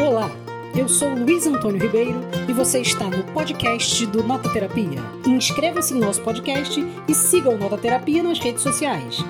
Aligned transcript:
Olá, 0.00 0.30
eu 0.76 0.88
sou 0.88 1.08
Luiz 1.08 1.44
Antônio 1.44 1.82
Ribeiro 1.82 2.20
e 2.48 2.52
você 2.52 2.80
está 2.80 3.06
no 3.06 3.24
podcast 3.32 4.06
do 4.06 4.22
Nota 4.22 4.48
Terapia. 4.48 5.00
Inscreva-se 5.26 5.92
no 5.92 6.06
nosso 6.06 6.22
podcast 6.22 6.80
e 7.08 7.12
siga 7.12 7.50
o 7.50 7.58
Nota 7.58 7.76
Terapia 7.76 8.22
nas 8.22 8.38
redes 8.38 8.62
sociais. 8.62 9.24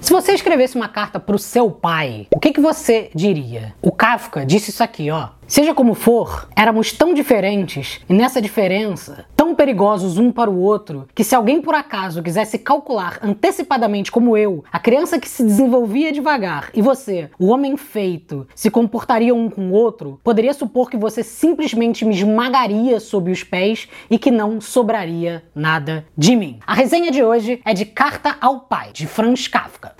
Se 0.00 0.10
você 0.10 0.32
escrevesse 0.32 0.76
uma 0.76 0.88
carta 0.88 1.20
para 1.20 1.36
o 1.36 1.38
seu 1.38 1.70
pai, 1.70 2.26
o 2.34 2.40
que, 2.40 2.52
que 2.52 2.60
você 2.60 3.10
diria? 3.14 3.74
O 3.82 3.92
Kafka 3.92 4.46
disse 4.46 4.70
isso 4.70 4.82
aqui, 4.82 5.10
ó. 5.10 5.28
Seja 5.46 5.74
como 5.74 5.92
for, 5.92 6.48
éramos 6.56 6.92
tão 6.92 7.12
diferentes 7.12 8.00
e 8.08 8.14
nessa 8.14 8.40
diferença 8.40 9.26
tão 9.46 9.54
perigosos 9.54 10.18
um 10.18 10.32
para 10.32 10.50
o 10.50 10.58
outro 10.58 11.06
que 11.14 11.22
se 11.22 11.32
alguém 11.32 11.62
por 11.62 11.72
acaso 11.72 12.20
quisesse 12.20 12.58
calcular 12.58 13.20
antecipadamente 13.22 14.10
como 14.10 14.36
eu, 14.36 14.64
a 14.72 14.78
criança 14.80 15.20
que 15.20 15.28
se 15.28 15.44
desenvolvia 15.44 16.10
devagar 16.10 16.70
e 16.74 16.82
você, 16.82 17.30
o 17.38 17.46
homem 17.46 17.76
feito, 17.76 18.48
se 18.56 18.70
comportariam 18.70 19.38
um 19.38 19.48
com 19.48 19.68
o 19.68 19.72
outro, 19.72 20.18
poderia 20.24 20.52
supor 20.52 20.90
que 20.90 20.96
você 20.96 21.22
simplesmente 21.22 22.04
me 22.04 22.14
esmagaria 22.14 22.98
sob 22.98 23.30
os 23.30 23.44
pés 23.44 23.88
e 24.10 24.18
que 24.18 24.32
não 24.32 24.60
sobraria 24.60 25.44
nada 25.54 26.04
de 26.18 26.34
mim. 26.34 26.58
A 26.66 26.74
resenha 26.74 27.12
de 27.12 27.22
hoje 27.22 27.60
é 27.64 27.72
de 27.72 27.84
Carta 27.84 28.36
ao 28.40 28.60
Pai, 28.60 28.90
de 28.92 29.06
Franz 29.06 29.46
Kafka. 29.46 29.94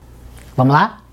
Vamos 0.56 0.74
lá? 0.74 1.05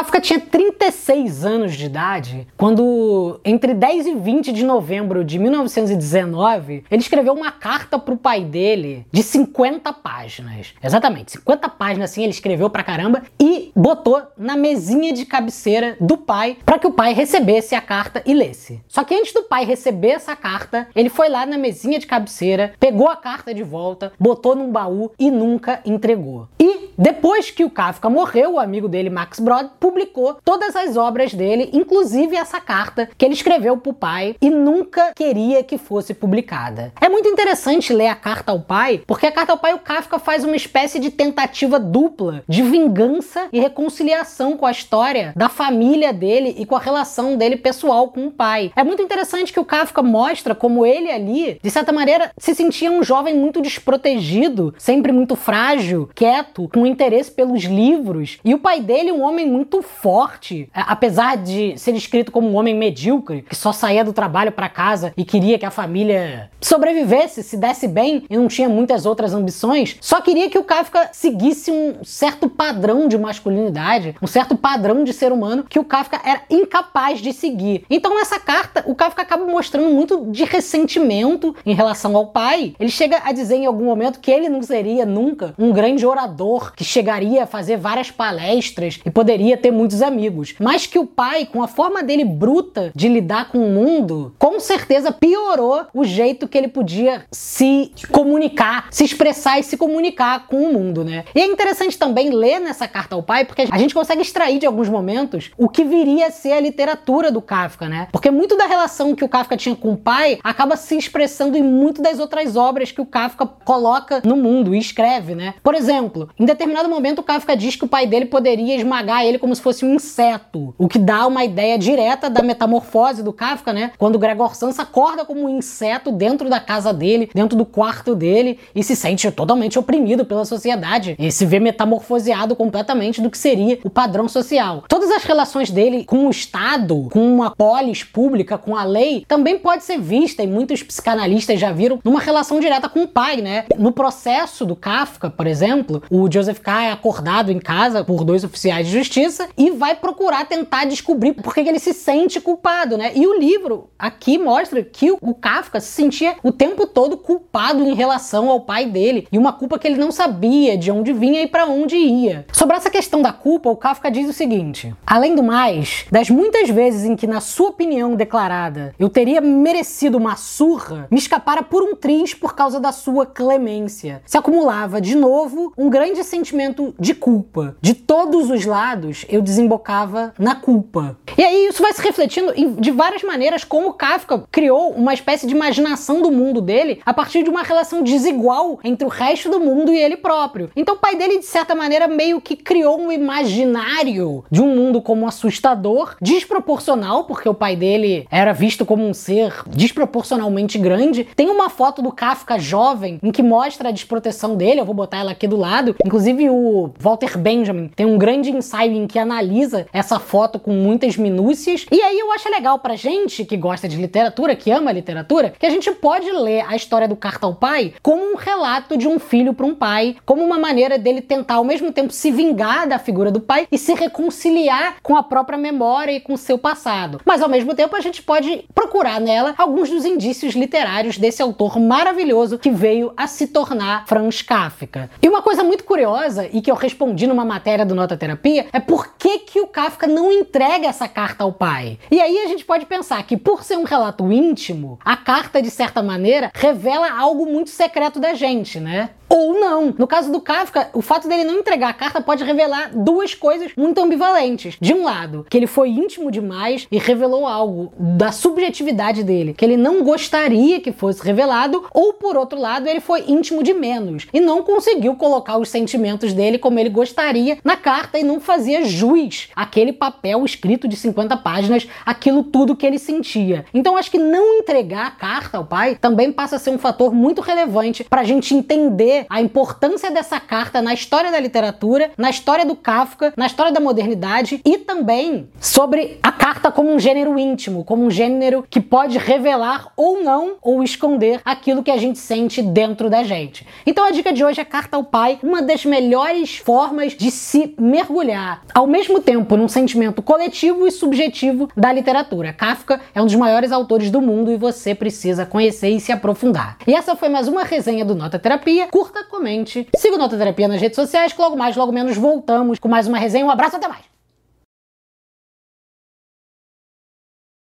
Kafka 0.00 0.18
tinha 0.18 0.40
36 0.40 1.44
anos 1.44 1.74
de 1.74 1.84
idade 1.84 2.46
quando, 2.56 3.38
entre 3.44 3.74
10 3.74 4.06
e 4.06 4.14
20 4.14 4.50
de 4.50 4.64
novembro 4.64 5.22
de 5.22 5.38
1919, 5.38 6.84
ele 6.90 7.02
escreveu 7.02 7.34
uma 7.34 7.52
carta 7.52 7.98
para 7.98 8.14
o 8.14 8.16
pai 8.16 8.42
dele 8.42 9.04
de 9.12 9.22
50 9.22 9.92
páginas. 9.92 10.72
Exatamente, 10.82 11.32
50 11.32 11.68
páginas 11.68 12.10
assim 12.10 12.22
ele 12.22 12.30
escreveu 12.30 12.70
pra 12.70 12.82
caramba 12.82 13.24
e 13.38 13.70
botou 13.76 14.22
na 14.38 14.56
mesinha 14.56 15.12
de 15.12 15.26
cabeceira 15.26 15.98
do 16.00 16.16
pai 16.16 16.56
para 16.64 16.78
que 16.78 16.86
o 16.86 16.92
pai 16.92 17.12
recebesse 17.12 17.74
a 17.74 17.82
carta 17.82 18.22
e 18.24 18.32
lesse. 18.32 18.80
Só 18.88 19.04
que 19.04 19.14
antes 19.14 19.34
do 19.34 19.42
pai 19.42 19.66
receber 19.66 20.12
essa 20.12 20.34
carta, 20.34 20.88
ele 20.96 21.10
foi 21.10 21.28
lá 21.28 21.44
na 21.44 21.58
mesinha 21.58 21.98
de 21.98 22.06
cabeceira, 22.06 22.72
pegou 22.80 23.08
a 23.08 23.16
carta 23.16 23.52
de 23.52 23.62
volta, 23.62 24.14
botou 24.18 24.56
num 24.56 24.72
baú 24.72 25.12
e 25.18 25.30
nunca 25.30 25.82
entregou. 25.84 26.48
E 26.58 26.88
depois 26.96 27.50
que 27.50 27.64
o 27.64 27.70
Kafka 27.70 28.08
morreu, 28.08 28.54
o 28.54 28.58
amigo 28.58 28.88
dele, 28.88 29.10
Max 29.10 29.40
Brod, 29.40 29.68
publicou 29.90 30.36
todas 30.44 30.76
as 30.76 30.96
obras 30.96 31.34
dele, 31.34 31.68
inclusive 31.72 32.36
essa 32.36 32.60
carta 32.60 33.08
que 33.18 33.24
ele 33.24 33.34
escreveu 33.34 33.76
para 33.76 33.90
o 33.90 33.94
pai 33.94 34.36
e 34.40 34.48
nunca 34.48 35.12
queria 35.14 35.64
que 35.64 35.76
fosse 35.76 36.14
publicada. 36.14 36.92
É 37.00 37.08
muito 37.08 37.28
interessante 37.28 37.92
ler 37.92 38.06
a 38.06 38.14
carta 38.14 38.52
ao 38.52 38.60
pai, 38.60 39.02
porque 39.04 39.26
a 39.26 39.32
carta 39.32 39.52
ao 39.52 39.58
pai 39.58 39.74
o 39.74 39.80
Kafka 39.80 40.20
faz 40.20 40.44
uma 40.44 40.54
espécie 40.54 41.00
de 41.00 41.10
tentativa 41.10 41.80
dupla 41.80 42.44
de 42.48 42.62
vingança 42.62 43.48
e 43.52 43.58
reconciliação 43.58 44.56
com 44.56 44.64
a 44.64 44.70
história 44.70 45.32
da 45.34 45.48
família 45.48 46.12
dele 46.12 46.54
e 46.56 46.64
com 46.64 46.76
a 46.76 46.80
relação 46.80 47.36
dele 47.36 47.56
pessoal 47.56 48.08
com 48.08 48.28
o 48.28 48.30
pai. 48.30 48.70
É 48.76 48.84
muito 48.84 49.02
interessante 49.02 49.52
que 49.52 49.58
o 49.58 49.64
Kafka 49.64 50.02
mostra 50.02 50.54
como 50.54 50.86
ele 50.86 51.10
ali, 51.10 51.58
de 51.60 51.70
certa 51.70 51.92
maneira, 51.92 52.30
se 52.38 52.54
sentia 52.54 52.92
um 52.92 53.02
jovem 53.02 53.34
muito 53.34 53.60
desprotegido, 53.60 54.72
sempre 54.78 55.10
muito 55.10 55.34
frágil, 55.34 56.08
quieto, 56.14 56.68
com 56.72 56.86
interesse 56.86 57.32
pelos 57.32 57.64
livros, 57.64 58.38
e 58.44 58.54
o 58.54 58.58
pai 58.58 58.80
dele 58.80 59.10
um 59.10 59.22
homem 59.22 59.46
muito 59.46 59.79
forte, 59.82 60.68
apesar 60.74 61.36
de 61.36 61.78
ser 61.78 61.94
escrito 61.94 62.32
como 62.32 62.48
um 62.48 62.56
homem 62.56 62.74
medíocre, 62.74 63.42
que 63.42 63.56
só 63.56 63.72
saía 63.72 64.04
do 64.04 64.12
trabalho 64.12 64.52
para 64.52 64.68
casa 64.68 65.12
e 65.16 65.24
queria 65.24 65.58
que 65.58 65.66
a 65.66 65.70
família 65.70 66.50
sobrevivesse, 66.60 67.42
se 67.42 67.56
desse 67.56 67.88
bem 67.88 68.24
e 68.28 68.36
não 68.36 68.48
tinha 68.48 68.68
muitas 68.68 69.06
outras 69.06 69.32
ambições, 69.32 69.96
só 70.00 70.20
queria 70.20 70.48
que 70.50 70.58
o 70.58 70.64
Kafka 70.64 71.10
seguisse 71.12 71.70
um 71.70 72.04
certo 72.04 72.48
padrão 72.48 73.08
de 73.08 73.18
masculinidade, 73.18 74.14
um 74.20 74.26
certo 74.26 74.56
padrão 74.56 75.04
de 75.04 75.12
ser 75.12 75.32
humano 75.32 75.64
que 75.68 75.78
o 75.78 75.84
Kafka 75.84 76.20
era 76.24 76.42
incapaz 76.50 77.20
de 77.20 77.32
seguir. 77.32 77.84
Então 77.90 78.14
nessa 78.14 78.38
carta, 78.38 78.84
o 78.86 78.94
Kafka 78.94 79.22
acaba 79.22 79.46
mostrando 79.46 79.90
muito 79.90 80.26
de 80.30 80.44
ressentimento 80.44 81.54
em 81.64 81.74
relação 81.74 82.16
ao 82.16 82.26
pai. 82.26 82.74
Ele 82.78 82.90
chega 82.90 83.20
a 83.24 83.32
dizer 83.32 83.56
em 83.56 83.66
algum 83.66 83.84
momento 83.84 84.20
que 84.20 84.30
ele 84.30 84.48
não 84.48 84.62
seria 84.62 85.04
nunca 85.06 85.54
um 85.58 85.72
grande 85.72 86.06
orador 86.06 86.72
que 86.74 86.84
chegaria 86.84 87.44
a 87.44 87.46
fazer 87.46 87.76
várias 87.76 88.10
palestras 88.10 89.00
e 89.04 89.10
poderia 89.10 89.56
ter 89.56 89.69
muitos 89.70 90.02
amigos, 90.02 90.54
mas 90.58 90.86
que 90.86 90.98
o 90.98 91.06
pai, 91.06 91.46
com 91.46 91.62
a 91.62 91.68
forma 91.68 92.02
dele 92.02 92.24
bruta 92.24 92.92
de 92.94 93.08
lidar 93.08 93.50
com 93.50 93.58
o 93.58 93.70
mundo, 93.70 94.34
com 94.38 94.58
certeza 94.60 95.12
piorou 95.12 95.86
o 95.92 96.04
jeito 96.04 96.48
que 96.48 96.56
ele 96.56 96.68
podia 96.68 97.24
se 97.30 97.92
comunicar, 98.10 98.88
se 98.90 99.04
expressar 99.04 99.58
e 99.58 99.62
se 99.62 99.76
comunicar 99.76 100.46
com 100.46 100.62
o 100.62 100.72
mundo, 100.72 101.04
né? 101.04 101.24
E 101.34 101.40
é 101.40 101.46
interessante 101.46 101.98
também 101.98 102.30
ler 102.30 102.60
nessa 102.60 102.86
carta 102.88 103.14
ao 103.14 103.22
pai, 103.22 103.44
porque 103.44 103.66
a 103.70 103.78
gente 103.78 103.94
consegue 103.94 104.22
extrair 104.22 104.58
de 104.58 104.66
alguns 104.66 104.88
momentos 104.88 105.50
o 105.56 105.68
que 105.68 105.84
viria 105.84 106.26
a 106.26 106.30
ser 106.30 106.52
a 106.52 106.60
literatura 106.60 107.30
do 107.30 107.42
Kafka, 107.42 107.88
né? 107.88 108.08
Porque 108.12 108.30
muito 108.30 108.56
da 108.56 108.66
relação 108.66 109.14
que 109.14 109.24
o 109.24 109.28
Kafka 109.28 109.56
tinha 109.56 109.76
com 109.76 109.92
o 109.92 109.96
pai 109.96 110.38
acaba 110.42 110.76
se 110.76 110.96
expressando 110.96 111.56
em 111.56 111.62
muito 111.62 112.02
das 112.02 112.18
outras 112.18 112.56
obras 112.56 112.92
que 112.92 113.00
o 113.00 113.06
Kafka 113.06 113.46
coloca 113.46 114.22
no 114.24 114.36
mundo 114.36 114.74
e 114.74 114.78
escreve, 114.78 115.34
né? 115.34 115.54
Por 115.62 115.74
exemplo, 115.74 116.28
em 116.38 116.44
determinado 116.44 116.88
momento 116.88 117.20
o 117.20 117.22
Kafka 117.22 117.56
diz 117.56 117.76
que 117.76 117.84
o 117.84 117.88
pai 117.88 118.06
dele 118.06 118.26
poderia 118.26 118.76
esmagar 118.76 119.24
ele 119.24 119.38
como 119.38 119.49
se 119.54 119.62
fosse 119.62 119.84
um 119.84 119.94
inseto, 119.94 120.74
o 120.78 120.88
que 120.88 120.98
dá 120.98 121.26
uma 121.26 121.44
ideia 121.44 121.78
direta 121.78 122.28
da 122.28 122.42
metamorfose 122.42 123.22
do 123.22 123.32
Kafka, 123.32 123.72
né? 123.72 123.92
Quando 123.98 124.18
Gregor 124.18 124.54
Samsa 124.54 124.82
acorda 124.82 125.24
como 125.24 125.44
um 125.44 125.48
inseto 125.48 126.12
dentro 126.12 126.48
da 126.48 126.60
casa 126.60 126.92
dele, 126.92 127.30
dentro 127.34 127.56
do 127.56 127.64
quarto 127.64 128.14
dele 128.14 128.58
e 128.74 128.82
se 128.82 128.96
sente 128.96 129.30
totalmente 129.30 129.78
oprimido 129.78 130.24
pela 130.24 130.44
sociedade 130.44 131.16
e 131.18 131.30
se 131.30 131.46
vê 131.46 131.58
metamorfoseado 131.58 132.54
completamente 132.56 133.20
do 133.20 133.30
que 133.30 133.38
seria 133.38 133.78
o 133.84 133.90
padrão 133.90 134.28
social. 134.28 134.84
Todas 134.88 135.10
as 135.10 135.24
relações 135.24 135.70
dele 135.70 136.04
com 136.04 136.26
o 136.26 136.30
Estado, 136.30 137.08
com 137.12 137.20
uma 137.20 137.50
polis 137.50 138.02
pública, 138.04 138.58
com 138.58 138.76
a 138.76 138.84
lei, 138.84 139.24
também 139.26 139.58
pode 139.58 139.84
ser 139.84 140.00
vista 140.00 140.42
e 140.42 140.46
muitos 140.46 140.82
psicanalistas 140.82 141.58
já 141.58 141.72
viram 141.72 141.98
numa 142.04 142.20
relação 142.20 142.60
direta 142.60 142.88
com 142.88 143.02
o 143.02 143.08
pai, 143.08 143.38
né? 143.38 143.64
No 143.78 143.92
processo 143.92 144.64
do 144.64 144.76
Kafka, 144.76 145.30
por 145.30 145.46
exemplo, 145.46 146.02
o 146.10 146.30
Joseph 146.30 146.58
K 146.60 146.84
é 146.84 146.92
acordado 146.92 147.50
em 147.50 147.58
casa 147.58 148.04
por 148.04 148.24
dois 148.24 148.44
oficiais 148.44 148.86
de 148.86 148.92
justiça 148.92 149.39
e 149.56 149.70
vai 149.70 149.94
procurar 149.94 150.46
tentar 150.46 150.84
descobrir 150.84 151.32
por 151.32 151.54
que 151.54 151.60
ele 151.60 151.78
se 151.78 151.92
sente 151.92 152.40
culpado, 152.40 152.96
né? 152.96 153.12
E 153.14 153.26
o 153.26 153.38
livro 153.38 153.90
aqui 153.98 154.38
mostra 154.38 154.82
que 154.82 155.10
o 155.12 155.34
Kafka 155.34 155.80
se 155.80 155.88
sentia 155.88 156.36
o 156.42 156.52
tempo 156.52 156.86
todo 156.86 157.16
culpado 157.16 157.82
em 157.84 157.94
relação 157.94 158.50
ao 158.50 158.60
pai 158.60 158.86
dele 158.86 159.26
e 159.30 159.38
uma 159.38 159.52
culpa 159.52 159.78
que 159.78 159.86
ele 159.86 159.96
não 159.96 160.10
sabia 160.10 160.76
de 160.76 160.90
onde 160.90 161.12
vinha 161.12 161.42
e 161.42 161.46
para 161.46 161.66
onde 161.66 161.96
ia. 161.96 162.46
Sobre 162.52 162.76
essa 162.76 162.90
questão 162.90 163.22
da 163.22 163.32
culpa, 163.32 163.70
o 163.70 163.76
Kafka 163.76 164.10
diz 164.10 164.28
o 164.28 164.32
seguinte: 164.32 164.94
além 165.06 165.34
do 165.34 165.42
mais, 165.42 166.06
das 166.10 166.30
muitas 166.30 166.68
vezes 166.68 167.04
em 167.04 167.16
que, 167.16 167.26
na 167.26 167.40
sua 167.40 167.68
opinião 167.68 168.14
declarada, 168.14 168.94
eu 168.98 169.08
teria 169.08 169.40
merecido 169.40 170.18
uma 170.18 170.36
surra, 170.36 171.06
me 171.10 171.18
escapara 171.18 171.62
por 171.62 171.82
um 171.82 171.94
triz 171.94 172.34
por 172.34 172.54
causa 172.54 172.80
da 172.80 172.92
sua 172.92 173.26
clemência. 173.26 174.22
Se 174.26 174.38
acumulava 174.38 175.00
de 175.00 175.14
novo 175.14 175.72
um 175.76 175.88
grande 175.88 176.22
sentimento 176.24 176.94
de 176.98 177.14
culpa. 177.14 177.76
De 177.80 177.94
todos 177.94 178.50
os 178.50 178.64
lados, 178.64 179.24
eu 179.30 179.40
desembocava 179.40 180.34
na 180.38 180.54
culpa. 180.54 181.16
E 181.40 181.42
aí 181.42 181.68
isso 181.68 181.80
vai 181.80 181.90
se 181.94 182.02
refletindo 182.02 182.52
de 182.78 182.90
várias 182.90 183.22
maneiras 183.22 183.64
como 183.64 183.94
Kafka 183.94 184.44
criou 184.52 184.90
uma 184.90 185.14
espécie 185.14 185.46
de 185.46 185.54
imaginação 185.54 186.20
do 186.20 186.30
mundo 186.30 186.60
dele 186.60 187.00
a 187.06 187.14
partir 187.14 187.42
de 187.42 187.48
uma 187.48 187.62
relação 187.62 188.02
desigual 188.02 188.78
entre 188.84 189.06
o 189.06 189.08
resto 189.08 189.48
do 189.48 189.58
mundo 189.58 189.90
e 189.90 189.98
ele 189.98 190.18
próprio. 190.18 190.70
Então 190.76 190.96
o 190.96 190.98
pai 190.98 191.16
dele, 191.16 191.38
de 191.38 191.46
certa 191.46 191.74
maneira, 191.74 192.06
meio 192.06 192.42
que 192.42 192.54
criou 192.54 193.00
um 193.00 193.10
imaginário 193.10 194.44
de 194.50 194.60
um 194.60 194.66
mundo 194.66 195.00
como 195.00 195.26
assustador, 195.26 196.14
desproporcional, 196.20 197.24
porque 197.24 197.48
o 197.48 197.54
pai 197.54 197.74
dele 197.74 198.26
era 198.30 198.52
visto 198.52 198.84
como 198.84 199.08
um 199.08 199.14
ser 199.14 199.62
desproporcionalmente 199.66 200.76
grande. 200.76 201.26
Tem 201.34 201.48
uma 201.48 201.70
foto 201.70 202.02
do 202.02 202.12
Kafka 202.12 202.58
jovem 202.58 203.18
em 203.22 203.32
que 203.32 203.42
mostra 203.42 203.88
a 203.88 203.92
desproteção 203.92 204.56
dele, 204.56 204.80
eu 204.80 204.84
vou 204.84 204.94
botar 204.94 205.20
ela 205.20 205.32
aqui 205.32 205.48
do 205.48 205.56
lado. 205.56 205.96
Inclusive 206.04 206.50
o 206.50 206.90
Walter 207.00 207.38
Benjamin 207.38 207.88
tem 207.96 208.04
um 208.04 208.18
grande 208.18 208.50
ensaio 208.50 208.92
em 208.92 209.06
que 209.06 209.18
analisa 209.18 209.86
essa 209.90 210.18
foto 210.18 210.58
com 210.58 210.72
muitas 210.72 211.16
minúcias. 211.30 211.86
E 211.90 212.00
aí 212.00 212.18
eu 212.18 212.32
acho 212.32 212.48
legal 212.50 212.78
pra 212.78 212.96
gente 212.96 213.44
que 213.44 213.56
gosta 213.56 213.88
de 213.88 213.96
literatura, 213.96 214.56
que 214.56 214.70
ama 214.70 214.92
literatura, 214.92 215.52
que 215.58 215.66
a 215.66 215.70
gente 215.70 215.90
pode 215.92 216.30
ler 216.30 216.64
a 216.68 216.76
história 216.76 217.08
do 217.08 217.16
Carta 217.16 217.46
ao 217.46 217.54
Pai 217.54 217.94
como 218.02 218.32
um 218.32 218.36
relato 218.36 218.96
de 218.96 219.06
um 219.06 219.18
filho 219.18 219.54
para 219.54 219.66
um 219.66 219.74
pai, 219.74 220.16
como 220.26 220.42
uma 220.42 220.58
maneira 220.58 220.98
dele 220.98 221.20
tentar 221.20 221.54
ao 221.54 221.64
mesmo 221.64 221.92
tempo 221.92 222.12
se 222.12 222.30
vingar 222.30 222.88
da 222.88 222.98
figura 222.98 223.30
do 223.30 223.40
pai 223.40 223.66
e 223.70 223.78
se 223.78 223.94
reconciliar 223.94 224.96
com 225.02 225.16
a 225.16 225.22
própria 225.22 225.58
memória 225.58 226.12
e 226.12 226.20
com 226.20 226.34
o 226.34 226.38
seu 226.38 226.58
passado. 226.58 227.20
Mas 227.24 227.42
ao 227.42 227.48
mesmo 227.48 227.74
tempo 227.74 227.94
a 227.96 228.00
gente 228.00 228.22
pode 228.22 228.64
procurar 228.74 229.20
nela 229.20 229.54
alguns 229.56 229.90
dos 229.90 230.04
indícios 230.04 230.54
literários 230.54 231.18
desse 231.18 231.42
autor 231.42 231.78
maravilhoso 231.78 232.58
que 232.58 232.70
veio 232.70 233.12
a 233.16 233.26
se 233.26 233.46
tornar 233.46 234.06
Franz 234.06 234.42
Kafka. 234.42 235.10
E 235.22 235.28
uma 235.28 235.42
coisa 235.42 235.62
muito 235.62 235.84
curiosa 235.84 236.48
e 236.52 236.60
que 236.60 236.70
eu 236.70 236.74
respondi 236.74 237.26
numa 237.26 237.44
matéria 237.44 237.86
do 237.86 237.94
Nota 237.94 238.16
Terapia 238.16 238.66
é 238.72 238.80
por 238.80 239.14
que, 239.16 239.40
que 239.40 239.60
o 239.60 239.66
Kafka 239.66 240.06
não 240.06 240.32
entrega 240.32 240.86
essa 240.86 241.08
carta 241.10 241.44
ao 241.44 241.52
pai. 241.52 241.98
E 242.10 242.20
aí 242.20 242.38
a 242.38 242.48
gente 242.48 242.64
pode 242.64 242.86
pensar 242.86 243.22
que 243.24 243.36
por 243.36 243.62
ser 243.62 243.76
um 243.76 243.84
relato 243.84 244.32
íntimo, 244.32 244.98
a 245.04 245.16
carta 245.16 245.60
de 245.60 245.70
certa 245.70 246.02
maneira 246.02 246.50
revela 246.54 247.10
algo 247.10 247.44
muito 247.44 247.70
secreto 247.70 248.18
da 248.18 248.32
gente, 248.32 248.80
né? 248.80 249.10
Ou 249.30 249.54
não. 249.54 249.94
No 249.96 250.06
caso 250.06 250.32
do 250.32 250.40
Kafka, 250.40 250.90
o 250.92 251.00
fato 251.00 251.28
dele 251.28 251.44
não 251.44 251.60
entregar 251.60 251.90
a 251.90 251.94
carta 251.94 252.20
pode 252.20 252.42
revelar 252.42 252.90
duas 252.92 253.32
coisas 253.34 253.70
muito 253.76 254.00
ambivalentes. 254.00 254.76
De 254.80 254.92
um 254.92 255.04
lado, 255.04 255.46
que 255.48 255.56
ele 255.56 255.68
foi 255.68 255.90
íntimo 255.90 256.30
demais 256.30 256.88
e 256.90 256.98
revelou 256.98 257.46
algo 257.46 257.92
da 257.96 258.32
subjetividade 258.32 259.22
dele 259.22 259.54
que 259.54 259.64
ele 259.64 259.76
não 259.76 260.02
gostaria 260.02 260.80
que 260.80 260.90
fosse 260.90 261.22
revelado, 261.22 261.84
ou 261.94 262.14
por 262.14 262.36
outro 262.36 262.58
lado, 262.58 262.88
ele 262.88 263.00
foi 263.00 263.24
íntimo 263.28 263.62
de 263.62 263.72
menos 263.72 264.26
e 264.32 264.40
não 264.40 264.62
conseguiu 264.62 265.14
colocar 265.14 265.58
os 265.58 265.68
sentimentos 265.68 266.32
dele 266.32 266.58
como 266.58 266.78
ele 266.78 266.88
gostaria 266.88 267.58
na 267.62 267.76
carta 267.76 268.18
e 268.18 268.24
não 268.24 268.40
fazia 268.40 268.84
jus 268.84 269.48
àquele 269.54 269.92
papel 269.92 270.44
escrito 270.44 270.88
de 270.88 270.96
50 270.96 271.36
páginas, 271.36 271.86
aquilo 272.04 272.42
tudo 272.42 272.74
que 272.74 272.86
ele 272.86 272.98
sentia. 272.98 273.64
Então 273.72 273.96
acho 273.96 274.10
que 274.10 274.18
não 274.18 274.58
entregar 274.58 275.06
a 275.06 275.10
carta 275.10 275.58
ao 275.58 275.64
pai 275.64 275.96
também 276.00 276.32
passa 276.32 276.56
a 276.56 276.58
ser 276.58 276.70
um 276.70 276.78
fator 276.78 277.12
muito 277.12 277.40
relevante 277.40 278.02
para 278.02 278.22
a 278.22 278.24
gente 278.24 278.54
entender 278.54 279.19
a 279.28 279.40
importância 279.40 280.10
dessa 280.10 280.38
carta 280.38 280.80
na 280.80 280.94
história 280.94 281.30
da 281.30 281.40
literatura, 281.40 282.10
na 282.16 282.30
história 282.30 282.64
do 282.64 282.76
Kafka, 282.76 283.32
na 283.36 283.46
história 283.46 283.72
da 283.72 283.80
modernidade 283.80 284.60
e 284.64 284.78
também 284.78 285.48
sobre 285.60 286.18
a 286.22 286.32
carta 286.32 286.70
como 286.70 286.92
um 286.92 286.98
gênero 286.98 287.38
íntimo, 287.38 287.84
como 287.84 288.04
um 288.04 288.10
gênero 288.10 288.64
que 288.68 288.80
pode 288.80 289.18
revelar 289.18 289.92
ou 289.96 290.22
não 290.22 290.56
ou 290.62 290.82
esconder 290.82 291.40
aquilo 291.44 291.82
que 291.82 291.90
a 291.90 291.96
gente 291.96 292.18
sente 292.18 292.62
dentro 292.62 293.10
da 293.10 293.22
gente. 293.22 293.66
Então 293.86 294.04
a 294.04 294.10
dica 294.10 294.32
de 294.32 294.44
hoje 294.44 294.60
é 294.60 294.64
Carta 294.64 294.96
ao 294.96 295.04
Pai, 295.04 295.38
uma 295.42 295.62
das 295.62 295.84
melhores 295.84 296.58
formas 296.58 297.12
de 297.12 297.30
se 297.30 297.74
mergulhar 297.78 298.62
ao 298.74 298.86
mesmo 298.86 299.20
tempo 299.20 299.56
num 299.56 299.68
sentimento 299.68 300.22
coletivo 300.22 300.86
e 300.86 300.90
subjetivo 300.90 301.68
da 301.76 301.92
literatura. 301.92 302.52
Kafka 302.52 303.00
é 303.14 303.20
um 303.20 303.26
dos 303.26 303.34
maiores 303.34 303.72
autores 303.72 304.10
do 304.10 304.20
mundo 304.20 304.50
e 304.50 304.56
você 304.56 304.94
precisa 304.94 305.46
conhecer 305.46 305.90
e 305.90 306.00
se 306.00 306.12
aprofundar. 306.12 306.76
E 306.86 306.94
essa 306.94 307.16
foi 307.16 307.28
mais 307.28 307.48
uma 307.48 307.64
resenha 307.64 308.04
do 308.04 308.14
Nota 308.14 308.38
Terapia. 308.38 308.88
Curta, 309.10 309.24
comente, 309.24 309.88
siga 309.96 310.14
o 310.14 310.18
Nota 310.18 310.38
Terapia 310.38 310.68
nas 310.68 310.80
redes 310.80 310.94
sociais, 310.94 311.32
que 311.32 311.40
logo 311.40 311.56
mais, 311.56 311.74
logo 311.74 311.90
menos 311.90 312.16
voltamos 312.16 312.78
com 312.78 312.88
mais 312.88 313.08
uma 313.08 313.18
resenha. 313.18 313.44
Um 313.44 313.50
abraço, 313.50 313.74
até 313.74 313.88
mais! 313.88 314.04